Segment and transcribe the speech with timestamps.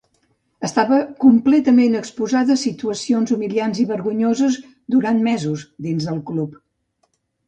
[0.67, 4.57] Estava completament exposada a situacions humiliants i vergonyoses
[4.95, 6.57] durant mesos dins el club.